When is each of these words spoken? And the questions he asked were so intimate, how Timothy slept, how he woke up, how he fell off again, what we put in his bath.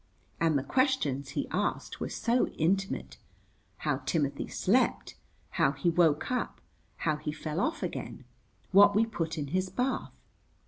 And 0.39 0.57
the 0.57 0.63
questions 0.63 1.29
he 1.37 1.47
asked 1.51 1.99
were 1.99 2.09
so 2.09 2.47
intimate, 2.57 3.17
how 3.77 3.97
Timothy 3.97 4.47
slept, 4.47 5.13
how 5.61 5.73
he 5.73 5.91
woke 5.91 6.31
up, 6.31 6.59
how 6.95 7.17
he 7.17 7.31
fell 7.31 7.59
off 7.59 7.83
again, 7.83 8.23
what 8.71 8.95
we 8.95 9.05
put 9.05 9.37
in 9.37 9.49
his 9.49 9.69
bath. 9.69 10.11